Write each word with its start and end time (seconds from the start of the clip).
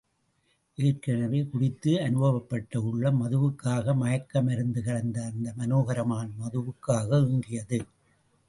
ஏற்கெனவே, 0.77 1.49
குடித்து 1.49 1.91
அனுபவப்பட்ட 2.01 2.81
உள்ளம் 2.81 3.19
மதுவுக்காக 3.21 3.95
மயக்க 3.95 4.41
மருந்து 4.41 4.83
கலந்த 4.83 5.21
அந்த 5.23 5.53
மனோகரமான 5.57 6.27
மதுவுக்காக 6.39 7.09
ஏங்கியது. 7.27 7.79